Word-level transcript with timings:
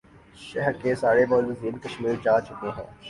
شہر 0.39 0.73
کے 0.81 0.95
سارے 0.95 1.25
معززین 1.25 1.77
کشمیر 1.79 2.15
جا 2.23 2.39
چکے 2.41 2.69
ہیں 2.77 2.87